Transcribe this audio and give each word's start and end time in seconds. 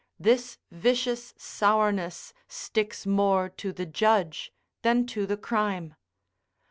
this 0.19 0.57
vicious 0.71 1.31
sourness 1.37 2.33
sticks 2.47 3.05
more 3.05 3.49
to 3.49 3.71
the 3.71 3.85
judge 3.85 4.51
than 4.81 5.05
to 5.05 5.27
the 5.27 5.37
crime. 5.37 5.93